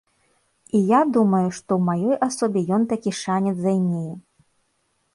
І 0.79 0.81
я 0.91 1.01
думаю, 1.17 1.43
што 1.59 1.71
ў 1.77 1.81
маёй 1.91 2.17
асобе 2.31 2.59
ён 2.79 2.91
такі 2.97 3.11
шанец 3.23 3.55
займее. 3.65 4.13